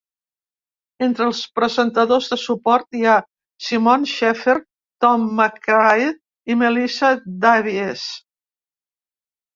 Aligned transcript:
Entre 1.07 1.25
els 1.31 1.41
presentadors 1.59 2.29
de 2.31 2.37
suport 2.43 2.97
hi 3.01 3.05
ha 3.09 3.17
Simon 3.67 4.07
Shepherd, 4.13 4.65
Tom 5.07 5.27
McRae 5.43 6.11
i 6.55 6.57
Melissa 6.63 7.15
Davies. 7.47 8.11